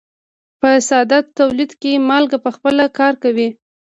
په 0.59 0.69
ساده 0.87 1.19
تولید 1.37 1.71
کې 1.81 2.03
مالک 2.09 2.31
پخپله 2.45 2.85
کار 2.97 3.13
کوي. 3.23 3.49